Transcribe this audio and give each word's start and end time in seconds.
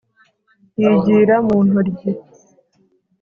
yigira 0.79 1.35
mu 1.47 1.57
ntoryi, 1.67 2.09